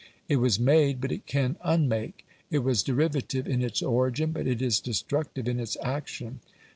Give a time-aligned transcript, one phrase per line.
[0.27, 4.59] It was made, but it can unmake; it was derivative in its origin, but it
[4.59, 6.39] is destructive in its action.